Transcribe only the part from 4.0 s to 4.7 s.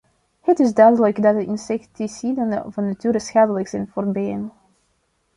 bijen.